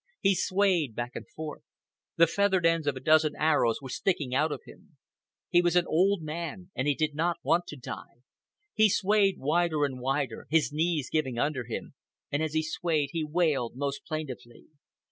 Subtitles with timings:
[0.19, 1.61] He swayed back and forth.
[2.17, 4.97] The feathered ends of a dozen arrows were sticking out of him.
[5.51, 8.23] He was an old man, and he did not want to die.
[8.73, 11.93] He swayed wider and wider, his knees giving under him,
[12.31, 14.65] and as he swayed he wailed most plaintively.